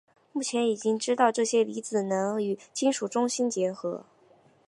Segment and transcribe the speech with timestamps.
[0.33, 4.03] 目前已经知道这些离子能与金属中心结合。